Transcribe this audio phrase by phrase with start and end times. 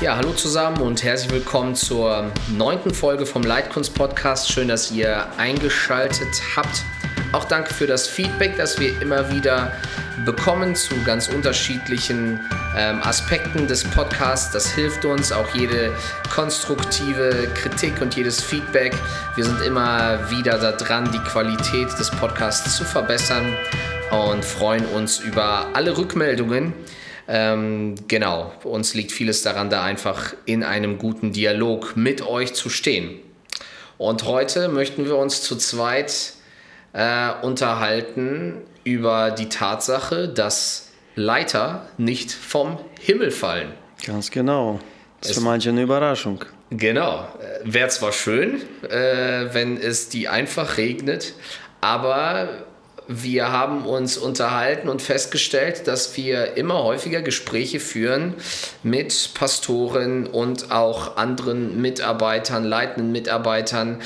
[0.00, 4.48] Ja, hallo zusammen und herzlich willkommen zur neunten Folge vom Leitkunst Podcast.
[4.48, 6.84] Schön, dass ihr eingeschaltet habt.
[7.32, 9.72] Auch danke für das Feedback, das wir immer wieder
[10.24, 12.38] bekommen zu ganz unterschiedlichen
[12.76, 14.52] ähm, Aspekten des Podcasts.
[14.52, 15.92] Das hilft uns, auch jede
[16.32, 18.94] konstruktive Kritik und jedes Feedback.
[19.34, 23.52] Wir sind immer wieder daran, die Qualität des Podcasts zu verbessern
[24.12, 26.72] und freuen uns über alle Rückmeldungen.
[27.28, 32.70] Ähm, genau, uns liegt vieles daran, da einfach in einem guten Dialog mit euch zu
[32.70, 33.20] stehen.
[33.98, 36.32] Und heute möchten wir uns zu zweit
[36.94, 43.72] äh, unterhalten über die Tatsache, dass Leiter nicht vom Himmel fallen.
[44.06, 44.80] Ganz genau.
[45.20, 46.44] Das ist für manche eine Überraschung.
[46.70, 47.28] Genau.
[47.64, 51.34] Wäre zwar schön, äh, wenn es die einfach regnet,
[51.80, 52.48] aber
[53.08, 58.34] wir haben uns unterhalten und festgestellt, dass wir immer häufiger Gespräche führen
[58.82, 64.02] mit Pastoren und auch anderen Mitarbeitern, leitenden Mitarbeitern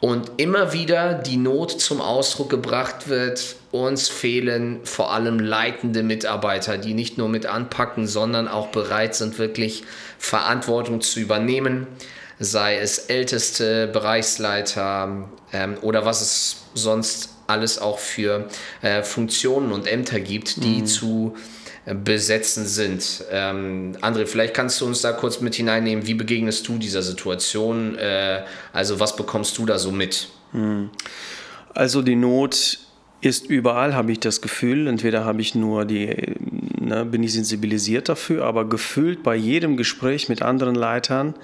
[0.00, 6.76] und immer wieder die Not zum Ausdruck gebracht wird, uns fehlen vor allem leitende Mitarbeiter,
[6.76, 9.84] die nicht nur mit anpacken, sondern auch bereit sind, wirklich
[10.18, 11.86] Verantwortung zu übernehmen,
[12.38, 18.48] sei es älteste Bereichsleiter ähm, oder was es sonst alles auch für
[18.80, 20.86] äh, Funktionen und Ämter gibt, die mhm.
[20.86, 21.36] zu
[21.84, 23.24] äh, besetzen sind.
[23.30, 27.96] Ähm, André, vielleicht kannst du uns da kurz mit hineinnehmen, wie begegnest du dieser Situation?
[27.98, 30.28] Äh, also was bekommst du da so mit?
[30.52, 30.90] Mhm.
[31.74, 32.78] Also die Not
[33.20, 34.86] ist überall, habe ich das Gefühl.
[34.88, 36.36] Entweder habe ich nur die,
[36.80, 41.34] ne, bin ich sensibilisiert dafür, aber gefühlt bei jedem Gespräch mit anderen Leitern,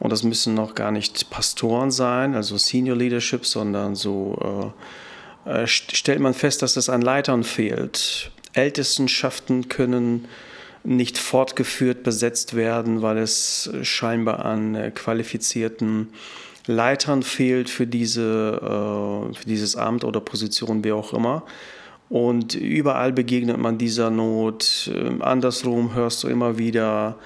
[0.00, 4.82] und das müssen noch gar nicht Pastoren sein, also Senior Leadership, sondern so äh,
[5.44, 8.30] äh, stellt man fest, dass es an Leitern fehlt.
[8.52, 10.28] Ältestenschaften können
[10.84, 16.10] nicht fortgeführt besetzt werden, weil es scheinbar an äh, qualifizierten
[16.66, 21.44] Leitern fehlt für, diese, äh, für dieses Amt oder Position, wie auch immer.
[22.08, 24.90] Und überall begegnet man dieser Not.
[25.20, 27.16] Andersrum hörst du immer wieder,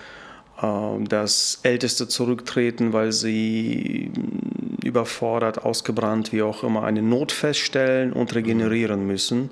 [0.61, 4.11] dass Älteste zurücktreten, weil sie
[4.85, 9.43] überfordert, ausgebrannt, wie auch immer, eine Not feststellen und regenerieren müssen.
[9.43, 9.51] Mhm.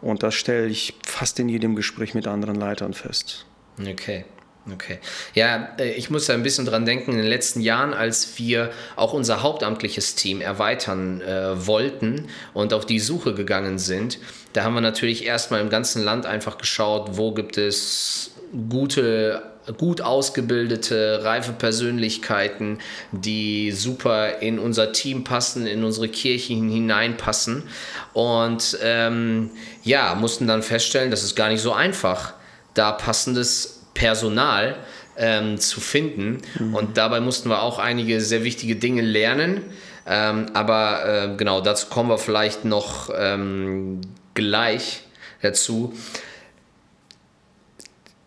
[0.00, 3.46] Und das stelle ich fast in jedem Gespräch mit anderen Leitern fest.
[3.80, 4.24] Okay.
[4.72, 4.98] Okay.
[5.34, 8.70] Ja, äh, ich muss da ein bisschen dran denken, in den letzten Jahren, als wir
[8.94, 14.18] auch unser hauptamtliches Team erweitern äh, wollten und auf die Suche gegangen sind,
[14.52, 18.32] da haben wir natürlich erstmal im ganzen Land einfach geschaut, wo gibt es
[18.68, 22.78] gute gut ausgebildete, reife Persönlichkeiten,
[23.12, 27.64] die super in unser Team passen, in unsere Kirchen hineinpassen.
[28.12, 29.50] Und ähm,
[29.82, 32.34] ja, mussten dann feststellen, das ist gar nicht so einfach,
[32.74, 34.76] da passendes Personal
[35.16, 36.38] ähm, zu finden.
[36.58, 36.74] Mhm.
[36.74, 39.62] Und dabei mussten wir auch einige sehr wichtige Dinge lernen.
[40.06, 44.00] Ähm, aber äh, genau, dazu kommen wir vielleicht noch ähm,
[44.34, 45.02] gleich
[45.42, 45.94] dazu.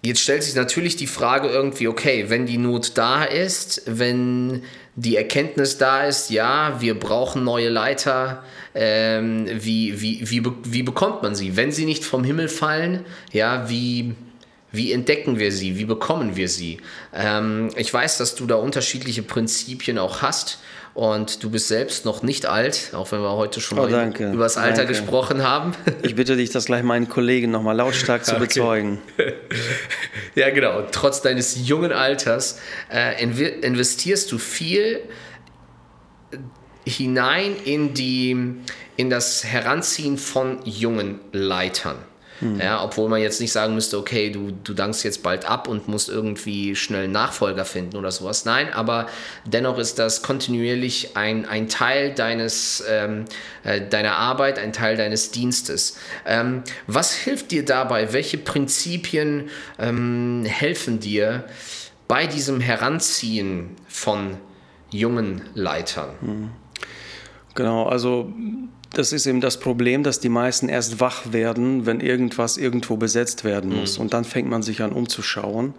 [0.05, 4.63] Jetzt stellt sich natürlich die Frage irgendwie, okay, wenn die Not da ist, wenn
[4.95, 8.43] die Erkenntnis da ist, ja, wir brauchen neue Leiter,
[8.75, 11.55] ähm, wie, wie, wie, wie bekommt man sie?
[11.55, 14.13] Wenn sie nicht vom Himmel fallen, ja, wie,
[14.73, 15.77] wie entdecken wir sie?
[15.77, 16.79] Wie bekommen wir sie?
[17.13, 20.59] Ähm, ich weiß, dass du da unterschiedliche Prinzipien auch hast.
[20.93, 24.43] Und du bist selbst noch nicht alt, auch wenn wir heute schon oh, mal über
[24.43, 24.93] das Alter danke.
[24.93, 25.73] gesprochen haben.
[26.03, 28.45] Ich bitte dich, das gleich meinen Kollegen nochmal lautstark zu okay.
[28.45, 29.01] bezeugen.
[30.35, 30.83] ja, genau.
[30.91, 32.59] Trotz deines jungen Alters
[32.91, 34.99] äh, investierst du viel
[36.85, 38.55] hinein in, die,
[38.95, 41.97] in das Heranziehen von jungen Leitern.
[42.43, 42.59] Mhm.
[42.59, 45.87] Ja, obwohl man jetzt nicht sagen müsste, okay, du, du dankst jetzt bald ab und
[45.87, 48.45] musst irgendwie schnell einen Nachfolger finden oder sowas.
[48.45, 49.07] Nein, aber
[49.45, 53.25] dennoch ist das kontinuierlich ein, ein Teil deines, ähm,
[53.63, 55.97] äh, deiner Arbeit, ein Teil deines Dienstes.
[56.25, 58.13] Ähm, was hilft dir dabei?
[58.13, 59.49] Welche Prinzipien
[59.79, 61.45] ähm, helfen dir
[62.07, 64.37] bei diesem Heranziehen von
[64.91, 66.09] jungen Leitern?
[66.21, 66.49] Mhm.
[67.55, 68.31] Genau, also
[68.93, 73.43] das ist eben das Problem, dass die meisten erst wach werden, wenn irgendwas irgendwo besetzt
[73.43, 73.79] werden mhm.
[73.79, 73.97] muss.
[73.97, 74.03] Mhm.
[74.03, 75.73] Und dann fängt man sich an umzuschauen.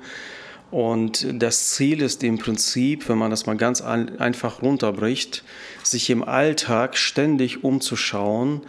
[0.70, 5.44] Und das Ziel ist im Prinzip, wenn man das mal ganz einfach runterbricht,
[5.84, 8.62] sich im Alltag ständig umzuschauen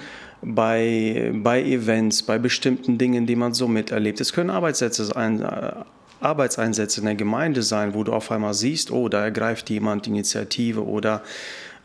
[0.43, 4.21] bei, bei Events, bei bestimmten Dingen, die man so miterlebt.
[4.21, 5.71] Es können Arbeitssätze sein, äh,
[6.19, 10.85] Arbeitseinsätze in der Gemeinde sein, wo du auf einmal siehst, oh, da ergreift jemand Initiative
[10.85, 11.23] oder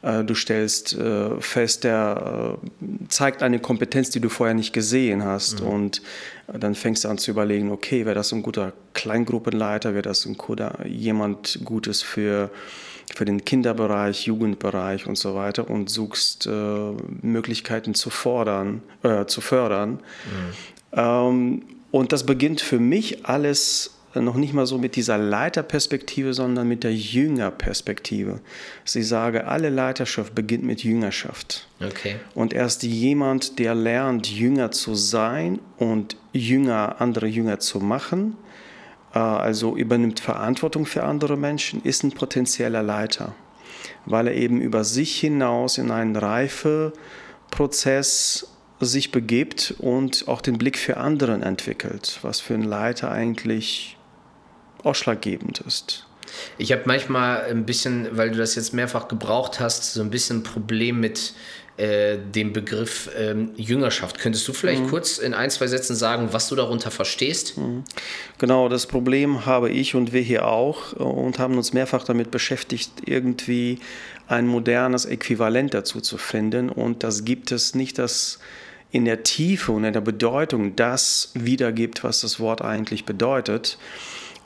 [0.02, 5.61] du stellst äh, fest, der äh, zeigt eine Kompetenz, die du vorher nicht gesehen hast.
[5.61, 5.67] Mhm.
[5.67, 6.02] Und
[6.47, 10.38] dann fängst du an zu überlegen, okay, wäre das ein guter Kleingruppenleiter, wäre das ein
[10.38, 12.50] guter, jemand Gutes für,
[13.14, 19.43] für den Kinderbereich, Jugendbereich und so weiter und suchst äh, Möglichkeiten zu fordern, äh, zu
[19.43, 19.93] fördern.
[19.93, 19.99] Mhm.
[20.93, 26.67] Ähm, und das beginnt für mich alles noch nicht mal so mit dieser Leiterperspektive, sondern
[26.67, 28.41] mit der Jüngerperspektive.
[28.85, 31.69] Sie sage, alle Leiterschaft beginnt mit Jüngerschaft.
[31.81, 32.17] Okay.
[32.35, 38.37] Und erst jemand, der lernt, Jünger zu sein und Jünger, andere Jünger zu machen,
[39.15, 43.37] äh, also übernimmt Verantwortung für andere Menschen, ist ein potenzieller Leiter,
[44.06, 48.49] weil er eben über sich hinaus in einen Reifeprozess
[48.81, 53.99] sich begibt und auch den Blick für anderen entwickelt, was für einen Leiter eigentlich
[54.85, 56.06] ausschlaggebend ist.
[56.59, 60.38] Ich habe manchmal ein bisschen, weil du das jetzt mehrfach gebraucht hast, so ein bisschen
[60.38, 61.35] ein Problem mit
[61.81, 64.19] äh, dem Begriff ähm, Jüngerschaft.
[64.19, 64.91] Könntest du vielleicht mhm.
[64.91, 67.56] kurz in ein, zwei Sätzen sagen, was du darunter verstehst?
[67.56, 67.85] Mhm.
[68.38, 72.31] Genau, das Problem habe ich und wir hier auch äh, und haben uns mehrfach damit
[72.31, 73.79] beschäftigt, irgendwie
[74.29, 76.69] ein modernes Äquivalent dazu zu finden.
[76.69, 78.41] Und das gibt es nicht, das
[78.91, 83.79] in der Tiefe und in der Bedeutung das wiedergibt, was das Wort eigentlich bedeutet.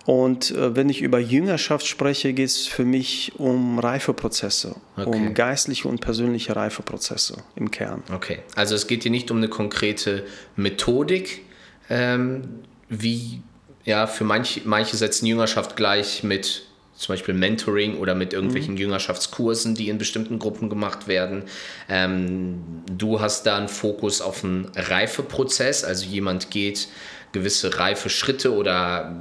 [0.04, 5.08] Und äh, wenn ich über Jüngerschaft spreche, geht es für mich um Reifeprozesse, okay.
[5.08, 8.02] um geistliche und persönliche Reifeprozesse im Kern.
[8.12, 10.24] Okay, also es geht hier nicht um eine konkrete
[10.56, 11.42] Methodik,
[11.88, 12.42] ähm,
[12.88, 13.40] wie
[13.84, 16.66] ja, für manche, manche setzen Jüngerschaft gleich mit
[16.96, 18.80] zum Beispiel Mentoring oder mit irgendwelchen mhm.
[18.80, 21.44] Jüngerschaftskursen, die in bestimmten Gruppen gemacht werden.
[21.88, 26.88] Ähm, du hast da einen Fokus auf einen Reifeprozess, also jemand geht
[27.34, 29.14] gewisse reife Schritte oder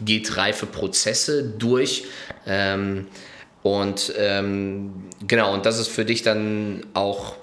[0.00, 2.04] geht reife Prozesse durch.
[2.46, 3.08] Ähm,
[3.62, 4.92] und ähm,
[5.26, 7.34] genau, und das ist für dich dann auch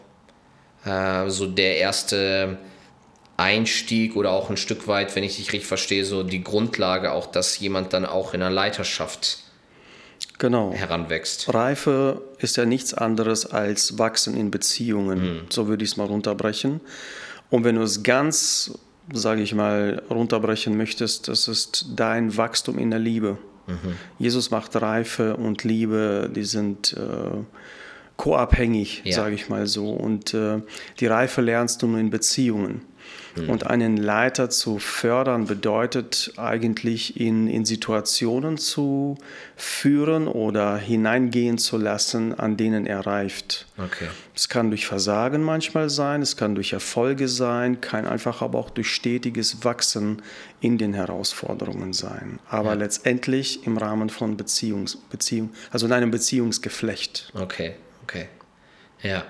[0.85, 2.57] äh, so der erste
[3.35, 7.25] Einstieg oder auch ein Stück weit, wenn ich dich richtig verstehe, so die Grundlage auch,
[7.25, 9.39] dass jemand dann auch in einer Leiterschaft
[10.37, 10.71] genau.
[10.73, 11.51] heranwächst.
[11.51, 15.19] Reife ist ja nichts anderes als Wachsen in Beziehungen.
[15.19, 15.41] Mhm.
[15.49, 16.81] So würde ich es mal runterbrechen.
[17.49, 18.71] Und wenn du es ganz
[19.13, 23.37] sage ich mal, runterbrechen möchtest, das ist dein Wachstum in der Liebe.
[23.67, 23.95] Mhm.
[24.19, 27.37] Jesus macht Reife und Liebe, die sind äh,
[28.17, 29.15] co-abhängig, ja.
[29.15, 29.89] sage ich mal so.
[29.89, 30.61] Und äh,
[30.99, 32.81] die Reife lernst du nur in Beziehungen.
[33.35, 33.49] Mhm.
[33.49, 39.17] Und einen Leiter zu fördern bedeutet eigentlich in, in Situationen zu
[39.55, 43.67] führen oder hineingehen zu lassen, an denen er reift.
[43.77, 44.07] Okay.
[44.35, 48.69] Es kann durch Versagen manchmal sein, es kann durch Erfolge sein, kann einfach aber auch
[48.69, 50.21] durch stetiges Wachsen
[50.59, 52.39] in den Herausforderungen sein.
[52.49, 52.75] Aber ja.
[52.75, 57.31] letztendlich im Rahmen von Beziehungs, Beziehung, also in einem Beziehungsgeflecht.
[57.33, 58.27] Okay, okay.
[59.01, 59.23] Ja.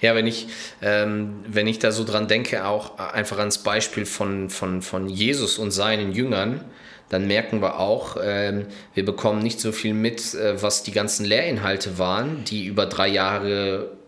[0.00, 0.48] Ja, wenn ich,
[0.82, 5.58] ähm, wenn ich da so dran denke, auch einfach ans Beispiel von, von, von Jesus
[5.58, 6.64] und seinen Jüngern,
[7.10, 11.26] dann merken wir auch, ähm, wir bekommen nicht so viel mit, äh, was die ganzen
[11.26, 13.99] Lehrinhalte waren, die über drei Jahre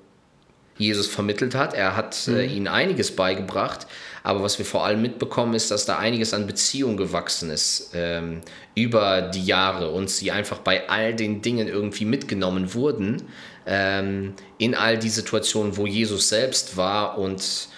[0.78, 1.74] Jesus vermittelt hat.
[1.74, 2.54] Er hat äh, mhm.
[2.54, 3.86] ihnen einiges beigebracht,
[4.22, 8.40] aber was wir vor allem mitbekommen, ist, dass da einiges an Beziehung gewachsen ist ähm,
[8.74, 13.22] über die Jahre und sie einfach bei all den Dingen irgendwie mitgenommen wurden
[13.66, 17.69] ähm, in all die Situationen, wo Jesus selbst war und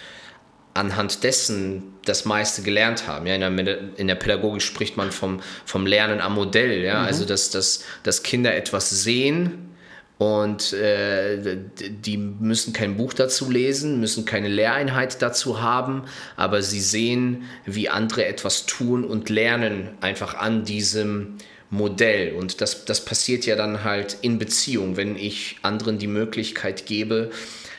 [0.73, 3.25] anhand dessen das meiste gelernt haben.
[3.27, 6.83] Ja, in, der, in der Pädagogik spricht man vom, vom Lernen am Modell.
[6.83, 7.01] Ja?
[7.01, 7.05] Mhm.
[7.05, 9.74] Also, dass, dass, dass Kinder etwas sehen
[10.17, 11.57] und äh,
[11.89, 16.03] die müssen kein Buch dazu lesen, müssen keine Lehreinheit dazu haben,
[16.37, 21.35] aber sie sehen, wie andere etwas tun und lernen einfach an diesem
[21.69, 22.33] Modell.
[22.33, 27.31] Und das, das passiert ja dann halt in Beziehung, wenn ich anderen die Möglichkeit gebe.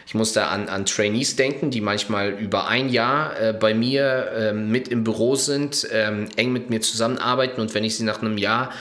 [0.06, 4.30] Ich muss da an, an Trainees denken, die manchmal über ein Jahr äh, bei mir
[4.36, 8.20] äh, mit im Büro sind, ähm, eng mit mir zusammenarbeiten und wenn ich sie nach
[8.20, 8.72] einem Jahr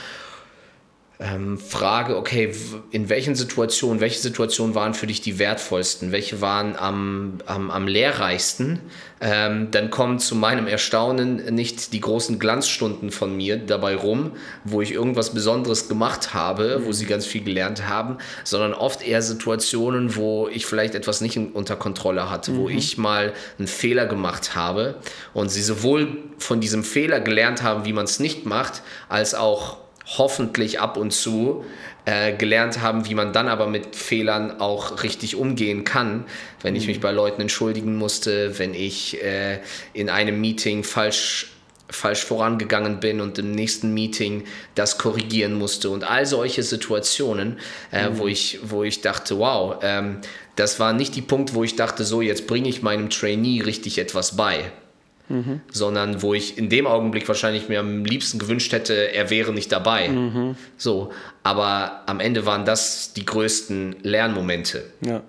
[1.18, 2.52] ähm, frage, okay,
[2.90, 7.88] in welchen Situationen, welche Situationen waren für dich die wertvollsten, welche waren am, am, am
[7.88, 8.80] lehrreichsten,
[9.22, 14.32] ähm, dann kommen zu meinem Erstaunen nicht die großen Glanzstunden von mir dabei rum,
[14.64, 19.22] wo ich irgendwas Besonderes gemacht habe, wo sie ganz viel gelernt haben, sondern oft eher
[19.22, 22.56] Situationen, wo ich vielleicht etwas nicht unter Kontrolle hatte, mhm.
[22.58, 24.96] wo ich mal einen Fehler gemacht habe
[25.32, 29.85] und sie sowohl von diesem Fehler gelernt haben, wie man es nicht macht, als auch
[30.06, 31.64] hoffentlich ab und zu
[32.04, 36.24] äh, gelernt haben, wie man dann aber mit Fehlern auch richtig umgehen kann.
[36.62, 36.88] Wenn ich mhm.
[36.88, 39.58] mich bei Leuten entschuldigen musste, wenn ich äh,
[39.92, 41.48] in einem Meeting falsch
[41.88, 44.44] falsch vorangegangen bin und im nächsten Meeting
[44.74, 47.58] das korrigieren musste und all solche Situationen,
[47.92, 48.18] äh, mhm.
[48.18, 50.18] wo, ich, wo ich dachte, wow, ähm,
[50.56, 53.98] das war nicht die Punkt, wo ich dachte, so jetzt bringe ich meinem Trainee richtig
[53.98, 54.72] etwas bei.
[55.28, 55.60] Mhm.
[55.70, 59.72] sondern wo ich in dem Augenblick wahrscheinlich mir am liebsten gewünscht hätte, er wäre nicht
[59.72, 60.08] dabei.
[60.08, 60.56] Mhm.
[60.76, 64.84] So, aber am Ende waren das die größten Lernmomente.
[65.04, 65.22] Ja,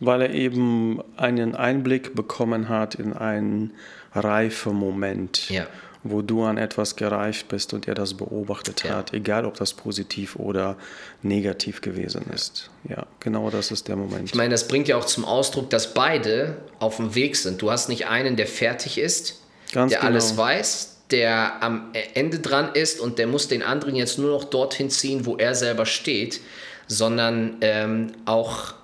[0.00, 3.72] weil er eben einen Einblick bekommen hat in einen
[4.14, 5.48] Reifemoment.
[5.50, 5.66] Ja
[6.04, 8.96] wo du an etwas gereift bist und er das beobachtet ja.
[8.96, 10.76] hat, egal ob das positiv oder
[11.22, 12.70] negativ gewesen ist.
[12.88, 14.24] Ja, genau das ist der Moment.
[14.24, 17.62] Ich meine, das bringt ja auch zum Ausdruck, dass beide auf dem Weg sind.
[17.62, 19.40] Du hast nicht einen, der fertig ist,
[19.72, 20.10] Ganz der genau.
[20.10, 24.44] alles weiß, der am Ende dran ist und der muss den anderen jetzt nur noch
[24.44, 26.40] dorthin ziehen, wo er selber steht,
[26.88, 28.74] sondern ähm, auch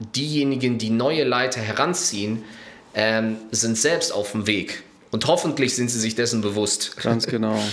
[0.00, 2.44] diejenigen, die neue Leiter heranziehen,
[2.94, 6.96] ähm, sind selbst auf dem Weg und hoffentlich sind sie sich dessen bewusst.
[6.96, 7.58] Ganz genau.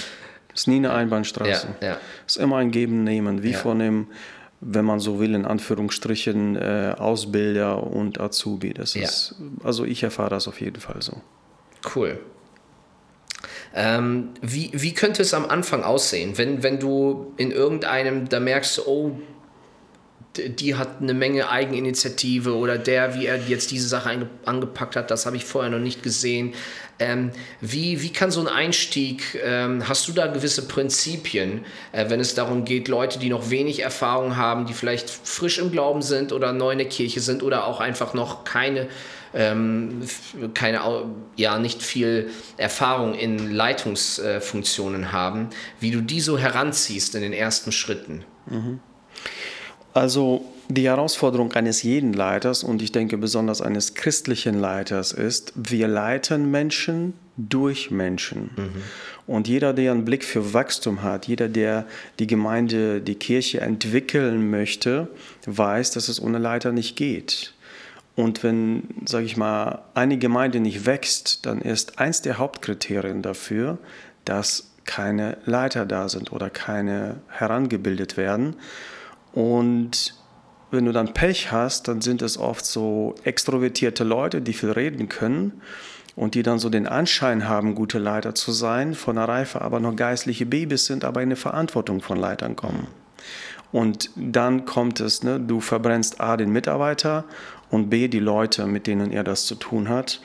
[0.53, 1.67] Es ist nie eine Einbahnstraße.
[1.81, 1.97] Ja, ja.
[2.25, 3.57] Es ist immer ein Geben, Nehmen, wie ja.
[3.57, 4.07] von dem,
[4.61, 8.73] wenn man so will, in Anführungsstrichen, äh, Ausbilder und Azubi.
[8.73, 11.21] Das ist, also ich erfahre das auf jeden Fall so.
[11.93, 12.21] Cool.
[13.73, 18.87] Ähm, wie, wie könnte es am Anfang aussehen, wenn, wenn du in irgendeinem, da merkst,
[18.87, 19.19] oh,
[20.37, 25.25] die hat eine Menge Eigeninitiative oder der, wie er jetzt diese Sache angepackt hat, das
[25.25, 26.53] habe ich vorher noch nicht gesehen.
[26.97, 32.21] Ähm, wie, wie kann so ein Einstieg, ähm, hast du da gewisse Prinzipien, äh, wenn
[32.21, 36.31] es darum geht, Leute, die noch wenig Erfahrung haben, die vielleicht frisch im Glauben sind
[36.31, 38.87] oder neu in der Kirche sind oder auch einfach noch keine,
[39.33, 40.03] ähm,
[40.53, 40.79] keine
[41.35, 45.49] ja, nicht viel Erfahrung in Leitungsfunktionen haben,
[45.81, 48.23] wie du die so heranziehst in den ersten Schritten?
[48.45, 48.79] Mhm.
[49.93, 55.87] Also die Herausforderung eines jeden Leiters und ich denke besonders eines christlichen Leiters ist, wir
[55.87, 58.49] leiten Menschen durch Menschen.
[58.55, 58.81] Mhm.
[59.27, 61.85] Und jeder, der einen Blick für Wachstum hat, jeder, der
[62.19, 65.07] die Gemeinde, die Kirche entwickeln möchte,
[65.45, 67.53] weiß, dass es ohne Leiter nicht geht.
[68.15, 73.77] Und wenn, sage ich mal, eine Gemeinde nicht wächst, dann ist eins der Hauptkriterien dafür,
[74.23, 78.55] dass keine Leiter da sind oder keine herangebildet werden.
[79.33, 80.15] Und
[80.71, 85.09] wenn du dann Pech hast, dann sind es oft so extrovertierte Leute, die viel reden
[85.09, 85.61] können
[86.15, 89.79] und die dann so den Anschein haben, gute Leiter zu sein, von der Reife aber
[89.79, 92.87] noch geistliche Babys sind, aber in eine Verantwortung von Leitern kommen.
[93.71, 97.25] Und dann kommt es, ne, du verbrennst A den Mitarbeiter
[97.69, 100.21] und B die Leute, mit denen er das zu tun hat.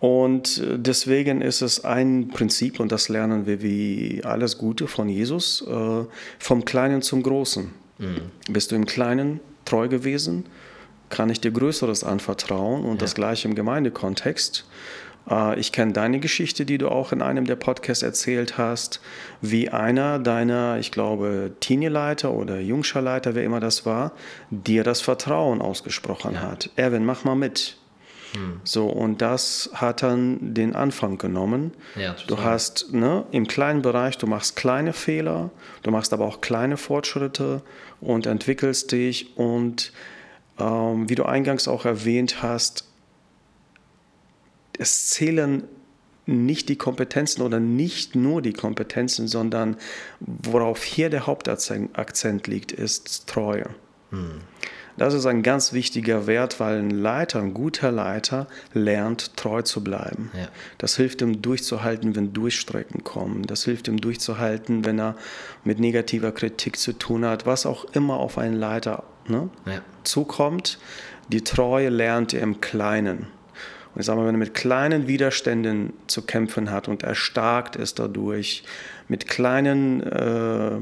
[0.00, 5.08] Und äh, deswegen ist es ein Prinzip, und das lernen wir wie alles Gute von
[5.08, 6.04] Jesus, äh,
[6.38, 7.70] vom Kleinen zum Großen.
[7.98, 8.20] Mhm.
[8.48, 10.46] Bist du im Kleinen treu gewesen,
[11.10, 12.98] kann ich dir Größeres anvertrauen und ja.
[12.98, 14.64] das gleiche im Gemeindekontext.
[15.30, 19.00] Äh, ich kenne deine Geschichte, die du auch in einem der Podcasts erzählt hast,
[19.40, 24.12] wie einer deiner, ich glaube, Teenie-Leiter oder Jungscherleiter, wer immer das war,
[24.50, 26.42] dir das Vertrauen ausgesprochen ja.
[26.42, 26.70] hat.
[26.76, 27.76] Erwin, mach mal mit.
[28.34, 28.60] Hm.
[28.64, 31.72] So, und das hat dann den Anfang genommen.
[31.96, 35.50] Ja, du hast ne, im kleinen Bereich, du machst kleine Fehler,
[35.82, 37.62] du machst aber auch kleine Fortschritte
[38.00, 39.36] und entwickelst dich.
[39.36, 39.92] Und
[40.58, 42.88] ähm, wie du eingangs auch erwähnt hast,
[44.78, 45.64] es zählen
[46.26, 49.76] nicht die Kompetenzen oder nicht nur die Kompetenzen, sondern
[50.20, 53.66] worauf hier der Hauptakzent liegt, ist Treue.
[54.14, 54.40] Hm.
[54.96, 59.82] Das ist ein ganz wichtiger Wert, weil ein Leiter, ein guter Leiter lernt, treu zu
[59.82, 60.30] bleiben.
[60.34, 60.48] Ja.
[60.78, 63.42] Das hilft ihm durchzuhalten, wenn Durchstrecken kommen.
[63.42, 65.16] Das hilft ihm durchzuhalten, wenn er
[65.64, 69.80] mit negativer Kritik zu tun hat, was auch immer auf einen Leiter ne, ja.
[70.04, 70.78] zukommt.
[71.28, 73.26] Die Treue lernt er im Kleinen.
[73.94, 77.98] Und ich sage mal, wenn er mit kleinen Widerständen zu kämpfen hat und erstarkt ist
[77.98, 78.62] dadurch,
[79.08, 80.78] mit kleinen äh,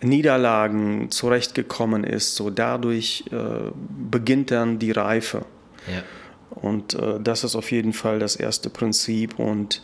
[0.00, 3.70] Niederlagen zurechtgekommen ist, so dadurch äh,
[4.10, 5.44] beginnt dann die Reife.
[5.92, 6.02] Ja.
[6.50, 9.38] Und äh, das ist auf jeden Fall das erste Prinzip.
[9.38, 9.82] Und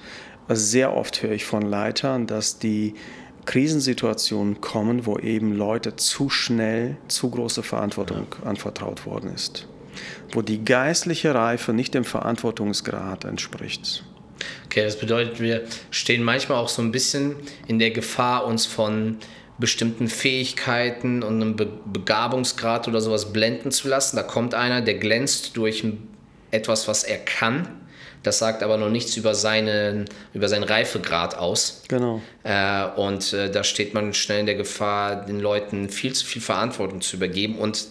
[0.48, 2.94] sehr oft höre ich von Leitern, dass die
[3.44, 8.48] Krisensituationen kommen, wo eben Leute zu schnell zu große Verantwortung ja.
[8.48, 9.66] anvertraut worden ist.
[10.32, 14.04] Wo die geistliche Reife nicht dem Verantwortungsgrad entspricht.
[14.66, 17.36] Okay, das bedeutet, wir stehen manchmal auch so ein bisschen
[17.68, 19.18] in der Gefahr, uns von
[19.58, 24.16] bestimmten Fähigkeiten und einem Be Begabungsgrad oder sowas blenden zu lassen.
[24.16, 25.84] Da kommt einer, der glänzt durch
[26.50, 27.68] etwas, was er kann.
[28.24, 31.82] Das sagt aber noch nichts über, seinen, über seinen Reifegrad aus.
[31.88, 32.22] Genau.
[32.42, 36.40] Äh, und äh, da steht man schnell in der Gefahr, den Leuten viel zu viel
[36.40, 37.58] Verantwortung zu übergeben.
[37.58, 37.86] Und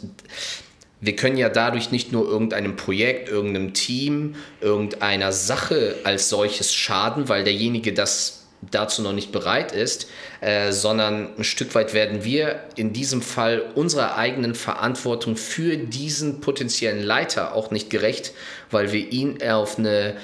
[1.00, 7.29] wir können ja dadurch nicht nur irgendeinem Projekt, irgendeinem Team, irgendeiner Sache als solches schaden,
[7.29, 10.08] weil derjenige das dazu noch nicht bereit ist,
[10.41, 16.41] äh, sondern ein Stück weit werden wir in diesem Fall unserer eigenen Verantwortung für diesen
[16.41, 18.34] potenziellen Leiter auch nicht gerecht,
[18.72, 20.15] weil wir ihn auf eine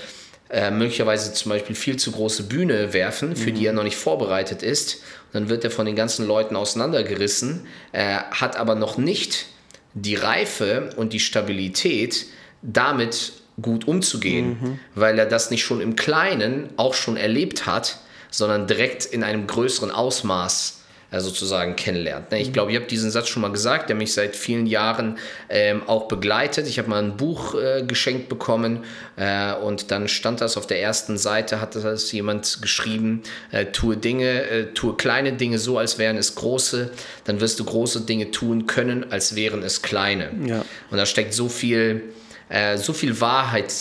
[0.49, 3.55] äh, möglicherweise zum Beispiel viel zu große Bühne werfen, für mhm.
[3.55, 5.03] die er noch nicht vorbereitet ist.
[5.31, 9.45] dann wird er von den ganzen Leuten auseinandergerissen, äh, hat aber noch nicht
[9.93, 12.25] die Reife und die Stabilität,
[12.61, 14.79] damit gut umzugehen, mhm.
[14.95, 19.47] weil er das nicht schon im Kleinen auch schon erlebt hat, sondern direkt in einem
[19.47, 20.79] größeren Ausmaß
[21.11, 22.29] äh, sozusagen kennenlernt.
[22.29, 22.39] Ne?
[22.39, 22.53] Ich mhm.
[22.53, 25.17] glaube, ich habe diesen Satz schon mal gesagt, der mich seit vielen Jahren
[25.49, 26.67] ähm, auch begleitet.
[26.67, 28.83] Ich habe mal ein Buch äh, geschenkt bekommen
[29.15, 33.97] äh, und dann stand das auf der ersten Seite, hat das jemand geschrieben, äh, tue
[33.97, 36.91] Dinge, äh, tue kleine Dinge so, als wären es große,
[37.23, 40.29] dann wirst du große Dinge tun können, als wären es kleine.
[40.45, 40.63] Ja.
[40.91, 42.03] Und da steckt so viel,
[42.49, 43.73] äh, so viel Wahrheit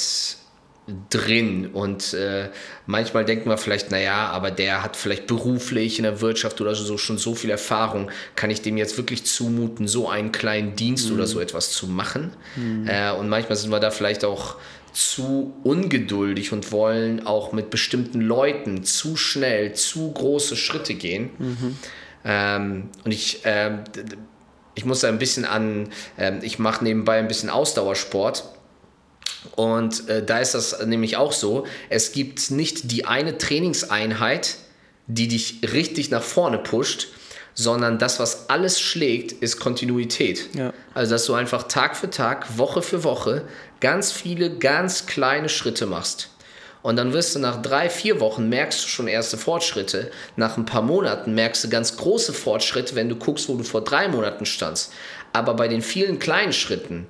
[1.11, 2.49] drin und äh,
[2.87, 6.97] manchmal denken wir vielleicht, naja, aber der hat vielleicht beruflich in der Wirtschaft oder so
[6.97, 11.17] schon so viel Erfahrung, kann ich dem jetzt wirklich zumuten, so einen kleinen Dienst mhm.
[11.17, 12.33] oder so etwas zu machen?
[12.57, 12.89] Mhm.
[12.89, 14.57] Äh, und manchmal sind wir da vielleicht auch
[14.93, 21.31] zu ungeduldig und wollen auch mit bestimmten Leuten zu schnell, zu große Schritte gehen.
[21.39, 21.79] Mhm.
[22.25, 23.79] Ähm, und ich, äh,
[24.75, 28.45] ich muss da ein bisschen an, ähm, ich mache nebenbei ein bisschen Ausdauersport
[29.57, 34.57] und äh, da ist das nämlich auch so, es gibt nicht die eine Trainingseinheit,
[35.07, 37.09] die dich richtig nach vorne pusht,
[37.55, 40.55] sondern das, was alles schlägt, ist Kontinuität.
[40.55, 40.73] Ja.
[40.95, 43.45] Also, dass du einfach Tag für Tag, Woche für Woche
[43.81, 46.31] ganz viele, ganz kleine Schritte machst.
[46.83, 50.11] Und dann wirst du nach drei, vier Wochen merkst du schon erste Fortschritte.
[50.37, 53.83] Nach ein paar Monaten merkst du ganz große Fortschritte, wenn du guckst, wo du vor
[53.83, 54.93] drei Monaten standst.
[55.33, 57.07] Aber bei den vielen kleinen Schritten,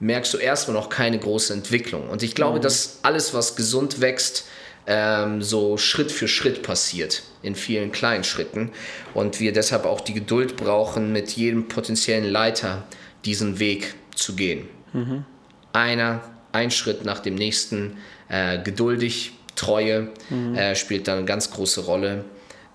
[0.00, 2.08] merkst du erstmal noch keine große Entwicklung.
[2.08, 2.62] Und ich glaube, mhm.
[2.62, 4.46] dass alles, was gesund wächst,
[4.86, 8.72] ähm, so Schritt für Schritt passiert, in vielen kleinen Schritten.
[9.14, 12.84] Und wir deshalb auch die Geduld brauchen, mit jedem potenziellen Leiter
[13.24, 14.68] diesen Weg zu gehen.
[14.92, 15.24] Mhm.
[15.72, 20.54] Einer, ein Schritt nach dem nächsten, äh, geduldig, Treue mhm.
[20.54, 22.24] äh, spielt da eine ganz große Rolle.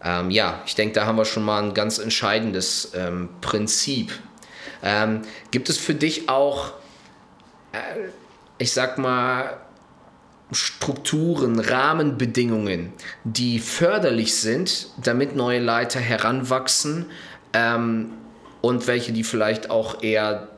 [0.03, 4.12] Ähm, ja, ich denke, da haben wir schon mal ein ganz entscheidendes ähm, Prinzip.
[4.84, 6.73] Ähm, gibt es für dich auch
[8.57, 9.57] ich sag mal,
[10.51, 17.07] Strukturen, Rahmenbedingungen, die förderlich sind, damit neue Leiter heranwachsen
[17.53, 18.11] ähm,
[18.61, 20.49] und welche, die vielleicht auch eher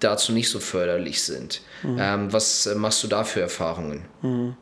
[0.00, 1.60] dazu nicht so förderlich sind.
[1.82, 1.96] Mhm.
[2.00, 4.02] Ähm, was machst du da für Erfahrungen?
[4.22, 4.56] Mhm.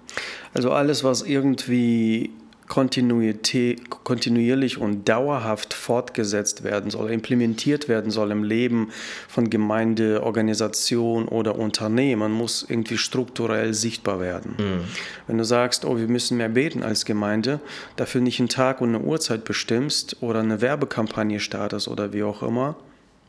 [0.53, 2.31] Also alles, was irgendwie
[2.71, 8.93] kontinuierlich und dauerhaft fortgesetzt werden soll, implementiert werden soll im Leben
[9.29, 14.55] von Gemeinde, Organisation oder Unternehmen, muss irgendwie strukturell sichtbar werden.
[14.57, 14.85] Mhm.
[15.27, 17.59] Wenn du sagst, oh, wir müssen mehr beten als Gemeinde,
[17.97, 22.45] dafür nicht einen Tag und eine Uhrzeit bestimmst oder eine Werbekampagne startest oder wie auch
[22.45, 22.77] immer,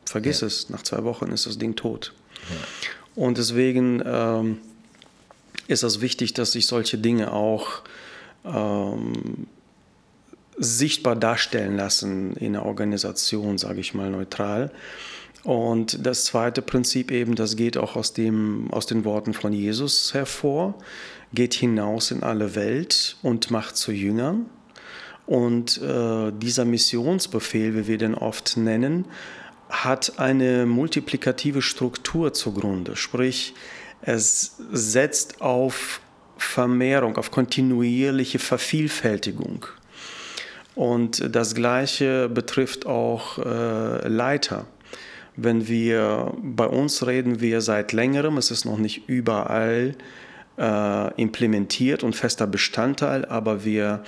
[0.06, 0.46] vergiss ja.
[0.46, 2.12] es, nach zwei Wochen ist das Ding tot.
[2.48, 3.24] Ja.
[3.24, 4.58] Und deswegen ähm,
[5.66, 7.82] ist es wichtig, dass sich solche Dinge auch
[8.44, 9.46] ähm,
[10.58, 14.70] sichtbar darstellen lassen in der Organisation, sage ich mal neutral.
[15.44, 20.14] Und das zweite Prinzip eben, das geht auch aus, dem, aus den Worten von Jesus
[20.14, 20.74] hervor,
[21.34, 24.46] geht hinaus in alle Welt und macht zu Jüngern.
[25.26, 29.06] Und äh, dieser Missionsbefehl, wie wir den oft nennen,
[29.68, 32.94] hat eine multiplikative Struktur zugrunde.
[32.94, 33.54] Sprich,
[34.02, 36.00] es setzt auf
[36.42, 39.66] Vermehrung, auf kontinuierliche Vervielfältigung.
[40.74, 44.66] Und das Gleiche betrifft auch äh, Leiter.
[45.36, 49.94] Wenn wir bei uns reden, wir seit längerem, es ist noch nicht überall
[50.58, 54.02] äh, implementiert und fester Bestandteil, aber wir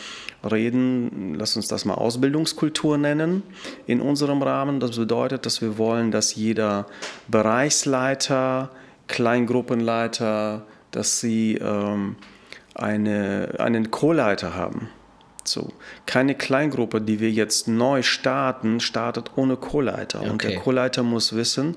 [0.48, 3.42] reden, lass uns das mal Ausbildungskultur nennen,
[3.86, 4.80] in unserem Rahmen.
[4.80, 6.86] Das bedeutet, dass wir wollen, dass jeder
[7.28, 8.70] Bereichsleiter,
[9.06, 12.16] Kleingruppenleiter, dass sie ähm,
[12.74, 14.88] eine, einen Co-Leiter haben.
[15.44, 15.68] So.
[16.06, 20.20] Keine Kleingruppe, die wir jetzt neu starten, startet ohne Co-Leiter.
[20.20, 20.30] Okay.
[20.30, 21.76] Und der Co-Leiter muss wissen,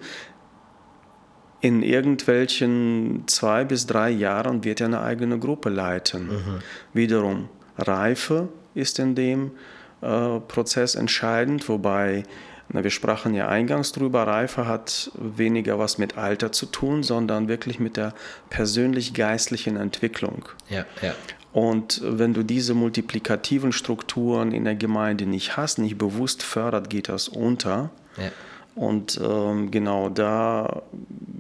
[1.60, 6.28] in irgendwelchen zwei bis drei Jahren wird er eine eigene Gruppe leiten.
[6.28, 6.60] Mhm.
[6.94, 9.52] Wiederum, Reife ist in dem
[10.02, 12.24] äh, Prozess entscheidend, wobei
[12.70, 17.48] na, wir sprachen ja eingangs drüber, Reife hat weniger was mit Alter zu tun, sondern
[17.48, 18.14] wirklich mit der
[18.50, 20.50] persönlich-geistlichen Entwicklung.
[20.70, 21.14] Ja, ja.
[21.54, 27.10] Und wenn du diese multiplikativen Strukturen in der Gemeinde nicht hast, nicht bewusst fördert, geht
[27.10, 27.90] das unter.
[28.18, 28.32] Ja.
[28.76, 30.84] Und ähm, genau da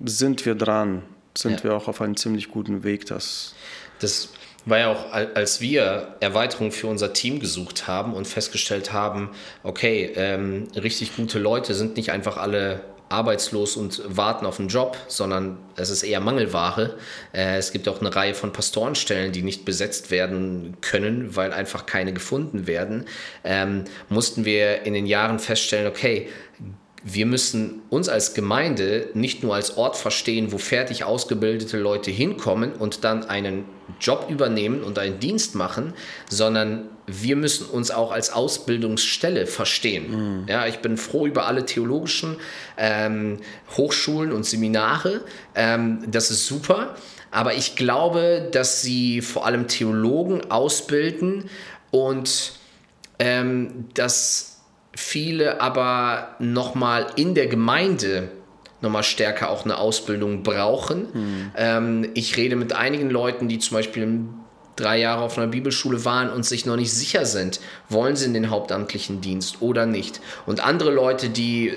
[0.05, 1.03] sind wir dran,
[1.37, 1.63] sind ja.
[1.65, 3.05] wir auch auf einem ziemlich guten Weg.
[3.05, 3.53] Das,
[3.99, 4.29] das
[4.69, 9.29] war ja auch, als wir Erweiterungen für unser Team gesucht haben und festgestellt haben,
[9.63, 14.97] okay, ähm, richtig gute Leute sind nicht einfach alle arbeitslos und warten auf einen Job,
[15.07, 16.95] sondern es ist eher Mangelware.
[17.33, 21.85] Äh, es gibt auch eine Reihe von Pastorenstellen, die nicht besetzt werden können, weil einfach
[21.85, 23.05] keine gefunden werden.
[23.43, 26.27] Ähm, mussten wir in den Jahren feststellen, okay,
[27.03, 32.73] wir müssen uns als Gemeinde nicht nur als Ort verstehen, wo fertig ausgebildete Leute hinkommen
[32.73, 33.65] und dann einen
[34.01, 35.93] Job übernehmen und einen Dienst machen,
[36.29, 40.41] sondern wir müssen uns auch als Ausbildungsstelle verstehen.
[40.41, 40.47] Mhm.
[40.47, 42.37] Ja, ich bin froh über alle theologischen
[42.77, 43.37] ähm,
[43.77, 45.21] Hochschulen und Seminare.
[45.55, 46.95] Ähm, das ist super.
[47.31, 51.49] Aber ich glaube, dass sie vor allem Theologen ausbilden
[51.91, 52.53] und
[53.19, 54.56] ähm, dass
[54.97, 58.29] viele aber nochmal in der Gemeinde
[58.81, 61.07] nochmal stärker auch eine Ausbildung brauchen.
[61.13, 61.51] Mhm.
[61.55, 64.23] Ähm, ich rede mit einigen Leuten, die zum Beispiel
[64.77, 67.59] drei Jahre auf einer Bibelschule waren und sich noch nicht sicher sind,
[67.89, 70.21] wollen sie in den hauptamtlichen Dienst oder nicht.
[70.45, 71.73] Und andere Leute, die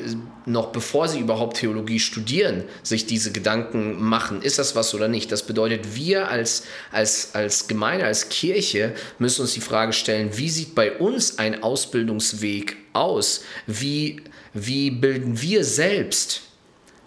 [0.46, 5.32] noch bevor sie überhaupt Theologie studieren, sich diese Gedanken machen, ist das was oder nicht.
[5.32, 10.48] Das bedeutet, wir als, als, als Gemeinde, als Kirche müssen uns die Frage stellen, wie
[10.48, 13.42] sieht bei uns ein Ausbildungsweg aus?
[13.66, 16.42] Wie, wie bilden wir selbst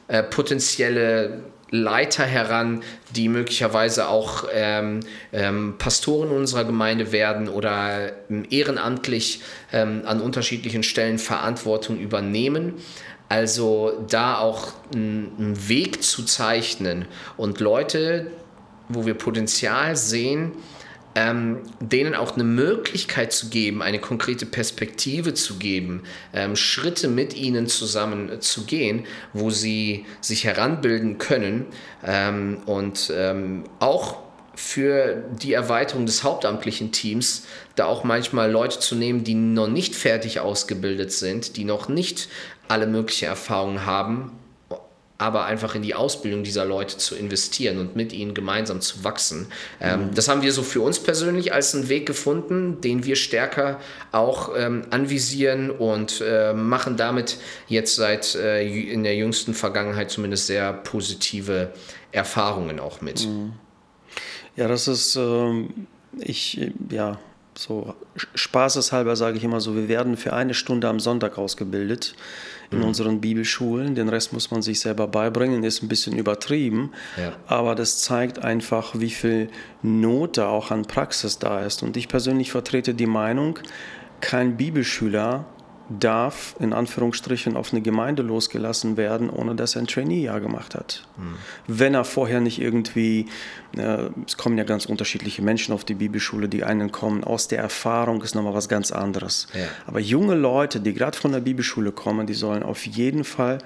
[0.07, 1.43] äh, potenzielle
[1.73, 2.83] Leiter heran,
[3.15, 4.99] die möglicherweise auch ähm,
[5.31, 12.75] ähm, Pastoren unserer Gemeinde werden oder ähm, ehrenamtlich ähm, an unterschiedlichen Stellen Verantwortung übernehmen.
[13.27, 17.05] Also da auch einen Weg zu zeichnen
[17.37, 18.27] und Leute,
[18.87, 20.51] wo wir Potenzial sehen,
[21.15, 27.35] ähm, denen auch eine Möglichkeit zu geben, eine konkrete Perspektive zu geben, ähm, Schritte mit
[27.35, 31.67] ihnen zusammen zu gehen, wo sie sich heranbilden können
[32.05, 34.17] ähm, und ähm, auch
[34.55, 37.45] für die Erweiterung des hauptamtlichen Teams
[37.75, 42.29] da auch manchmal Leute zu nehmen, die noch nicht fertig ausgebildet sind, die noch nicht
[42.67, 44.31] alle möglichen Erfahrungen haben
[45.23, 49.47] aber einfach in die Ausbildung dieser Leute zu investieren und mit ihnen gemeinsam zu wachsen.
[49.79, 50.13] Ähm, mhm.
[50.15, 53.79] Das haben wir so für uns persönlich als einen Weg gefunden, den wir stärker
[54.11, 57.37] auch ähm, anvisieren und äh, machen damit
[57.69, 61.71] jetzt seit äh, in der jüngsten Vergangenheit zumindest sehr positive
[62.11, 63.25] Erfahrungen auch mit.
[63.25, 63.53] Mhm.
[64.57, 65.87] Ja, das ist, ähm,
[66.19, 67.17] ich, ja,
[67.55, 67.93] so
[68.35, 72.15] spaßeshalber sage ich immer so, wir werden für eine Stunde am Sonntag ausgebildet
[72.71, 72.85] in mhm.
[72.85, 73.95] unseren Bibelschulen.
[73.95, 76.91] Den Rest muss man sich selber beibringen, ist ein bisschen übertrieben.
[77.17, 77.33] Ja.
[77.47, 79.49] Aber das zeigt einfach, wie viel
[79.81, 81.83] Not da auch an Praxis da ist.
[81.83, 83.59] Und ich persönlich vertrete die Meinung,
[84.21, 85.45] kein Bibelschüler
[85.99, 91.07] darf in Anführungsstrichen auf eine Gemeinde losgelassen werden, ohne dass er ein Trainee-Jahr gemacht hat.
[91.17, 91.35] Mhm.
[91.67, 93.27] Wenn er vorher nicht irgendwie,
[93.77, 97.59] äh, es kommen ja ganz unterschiedliche Menschen auf die Bibelschule, die einen kommen, aus der
[97.59, 99.47] Erfahrung ist nochmal was ganz anderes.
[99.53, 99.67] Ja.
[99.85, 103.59] Aber junge Leute, die gerade von der Bibelschule kommen, die sollen auf jeden Fall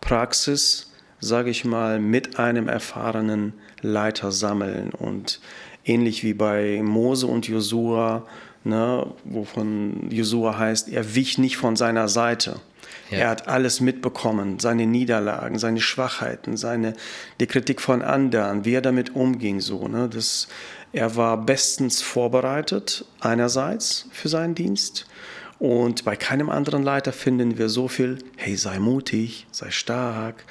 [0.00, 5.40] Praxis, sage ich mal, mit einem erfahrenen Leiter sammeln und
[5.84, 8.26] ähnlich wie bei Mose und Josua,
[8.64, 12.60] ne, wovon Josua heißt, er wich nicht von seiner Seite.
[13.10, 13.18] Ja.
[13.18, 16.94] Er hat alles mitbekommen, seine Niederlagen, seine Schwachheiten, seine,
[17.40, 19.60] die Kritik von anderen, wie er damit umging.
[19.60, 20.48] So, ne, das,
[20.92, 25.06] er war bestens vorbereitet, einerseits für seinen Dienst.
[25.58, 30.44] Und bei keinem anderen Leiter finden wir so viel, hey, sei mutig, sei stark.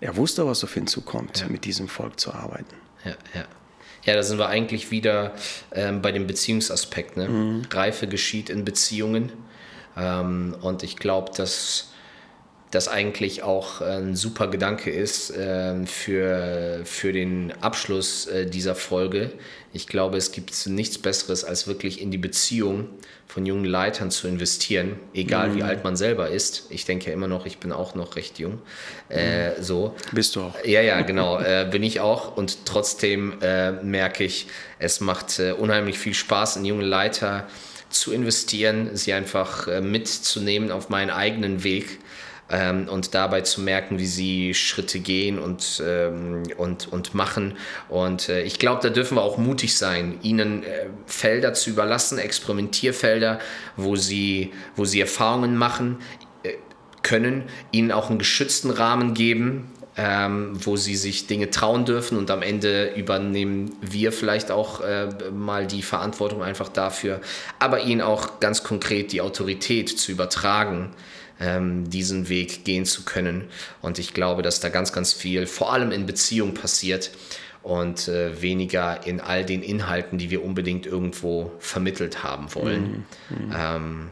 [0.00, 1.48] Er wusste, was auf ihn zukommt, ja.
[1.48, 2.74] mit diesem Volk zu arbeiten.
[3.04, 3.44] Ja, ja.
[4.04, 5.32] Ja, da sind wir eigentlich wieder
[5.72, 7.16] ähm, bei dem Beziehungsaspekt.
[7.16, 7.28] Ne?
[7.28, 7.62] Mhm.
[7.70, 9.32] Reife geschieht in Beziehungen.
[9.96, 11.93] Ähm, und ich glaube, dass
[12.74, 19.30] das eigentlich auch ein super Gedanke ist äh, für, für den Abschluss äh, dieser Folge.
[19.72, 22.88] Ich glaube, es gibt nichts Besseres, als wirklich in die Beziehung
[23.26, 25.56] von jungen Leitern zu investieren, egal mhm.
[25.56, 26.66] wie alt man selber ist.
[26.70, 28.60] Ich denke ja immer noch, ich bin auch noch recht jung.
[29.08, 29.62] Äh, mhm.
[29.62, 29.94] so.
[30.12, 30.54] Bist du auch.
[30.64, 31.38] Ja, ja, genau.
[31.40, 32.36] äh, bin ich auch.
[32.36, 34.46] Und trotzdem äh, merke ich,
[34.78, 37.46] es macht äh, unheimlich viel Spaß, in junge Leiter
[37.88, 41.98] zu investieren, sie einfach äh, mitzunehmen auf meinen eigenen Weg
[42.50, 47.56] ähm, und dabei zu merken, wie sie Schritte gehen und, ähm, und, und machen.
[47.88, 52.18] Und äh, ich glaube, da dürfen wir auch mutig sein, ihnen äh, Felder zu überlassen,
[52.18, 53.38] Experimentierfelder,
[53.76, 55.98] wo sie, wo sie Erfahrungen machen
[56.42, 56.52] äh,
[57.02, 62.30] können, ihnen auch einen geschützten Rahmen geben, ähm, wo sie sich Dinge trauen dürfen und
[62.30, 67.20] am Ende übernehmen wir vielleicht auch äh, mal die Verantwortung einfach dafür,
[67.58, 70.90] aber ihnen auch ganz konkret die Autorität zu übertragen,
[71.40, 73.44] ähm, diesen Weg gehen zu können.
[73.82, 77.10] Und ich glaube, dass da ganz, ganz viel, vor allem in Beziehung passiert
[77.62, 83.04] und äh, weniger in all den Inhalten, die wir unbedingt irgendwo vermittelt haben wollen.
[83.30, 83.46] Mhm.
[83.46, 83.54] Mhm.
[83.56, 84.10] Ähm,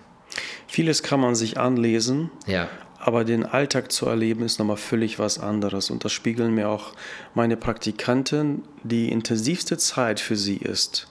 [0.66, 2.68] Vieles kann man sich anlesen, ja.
[2.98, 5.90] aber den Alltag zu erleben ist nochmal völlig was anderes.
[5.90, 6.94] Und das spiegeln mir auch
[7.35, 11.06] meine Praktikanten, die intensivste Zeit für sie ist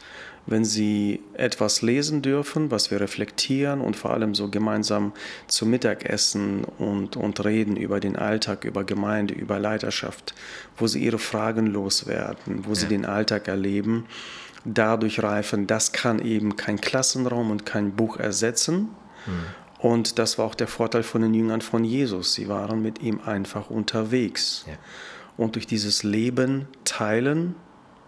[0.47, 5.13] wenn sie etwas lesen dürfen, was wir reflektieren und vor allem so gemeinsam
[5.47, 10.33] zu Mittag essen und, und reden über den Alltag, über Gemeinde, über Leiterschaft,
[10.77, 12.75] wo sie ihre Fragen loswerden, wo ja.
[12.75, 14.05] sie den Alltag erleben,
[14.65, 18.89] dadurch reifen, das kann eben kein Klassenraum und kein Buch ersetzen.
[19.25, 19.45] Mhm.
[19.79, 22.35] Und das war auch der Vorteil von den Jüngern von Jesus.
[22.35, 24.65] Sie waren mit ihm einfach unterwegs.
[24.67, 24.73] Ja.
[25.37, 27.55] Und durch dieses Leben teilen,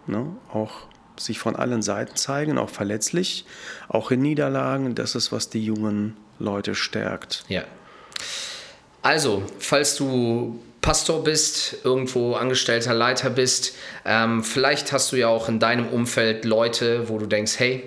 [0.05, 0.87] ne, auch
[1.17, 3.45] sich von allen Seiten zeigen, auch verletzlich,
[3.87, 4.95] auch in Niederlagen.
[4.95, 7.43] Das ist, was die jungen Leute stärkt.
[7.47, 7.63] Ja.
[9.01, 13.73] Also, falls du Pastor bist, irgendwo angestellter Leiter bist,
[14.05, 17.83] ähm, vielleicht hast du ja auch in deinem Umfeld Leute, wo du denkst, hey,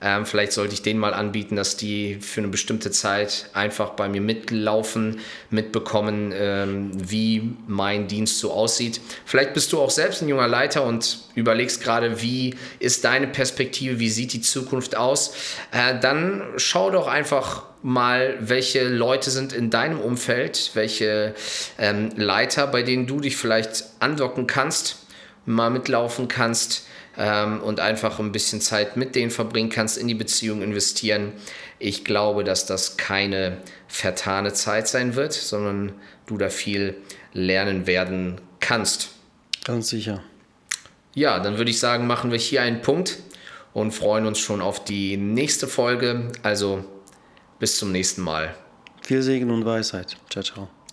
[0.00, 4.08] ähm, vielleicht sollte ich denen mal anbieten, dass die für eine bestimmte Zeit einfach bei
[4.08, 9.00] mir mitlaufen, mitbekommen, ähm, wie mein Dienst so aussieht.
[9.24, 13.98] Vielleicht bist du auch selbst ein junger Leiter und überlegst gerade, wie ist deine Perspektive,
[13.98, 15.34] wie sieht die Zukunft aus.
[15.72, 21.34] Äh, dann schau doch einfach mal, welche Leute sind in deinem Umfeld, welche
[21.78, 25.06] ähm, Leiter, bei denen du dich vielleicht andocken kannst,
[25.46, 26.86] mal mitlaufen kannst
[27.18, 31.32] ähm, und einfach ein bisschen Zeit mit denen verbringen kannst, in die Beziehung investieren.
[31.78, 35.92] Ich glaube, dass das keine vertane Zeit sein wird, sondern
[36.26, 36.96] du da viel
[37.32, 39.10] lernen werden kannst.
[39.64, 40.22] Ganz sicher.
[41.14, 43.18] Ja, dann würde ich sagen, machen wir hier einen Punkt
[43.72, 46.30] und freuen uns schon auf die nächste Folge.
[46.42, 46.84] Also
[47.58, 48.54] bis zum nächsten Mal.
[49.02, 50.16] Viel Segen und Weisheit.
[50.30, 50.75] Ciao, ciao.